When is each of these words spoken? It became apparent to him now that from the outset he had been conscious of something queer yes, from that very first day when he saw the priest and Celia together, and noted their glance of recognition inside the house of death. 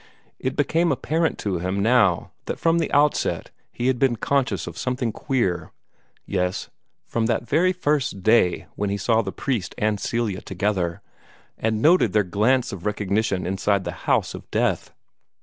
It 0.39 0.55
became 0.55 0.91
apparent 0.91 1.37
to 1.45 1.59
him 1.59 1.79
now 1.79 2.31
that 2.47 2.57
from 2.57 2.79
the 2.79 2.91
outset 2.91 3.51
he 3.71 3.85
had 3.85 3.99
been 3.99 4.15
conscious 4.15 4.65
of 4.65 4.75
something 4.75 5.11
queer 5.11 5.69
yes, 6.25 6.71
from 7.05 7.27
that 7.27 7.47
very 7.47 7.71
first 7.71 8.23
day 8.23 8.65
when 8.75 8.89
he 8.89 8.97
saw 8.97 9.21
the 9.21 9.31
priest 9.31 9.75
and 9.77 9.99
Celia 9.99 10.41
together, 10.41 11.03
and 11.55 11.83
noted 11.83 12.13
their 12.13 12.23
glance 12.23 12.71
of 12.73 12.87
recognition 12.87 13.45
inside 13.45 13.83
the 13.83 13.91
house 14.09 14.33
of 14.33 14.49
death. 14.49 14.91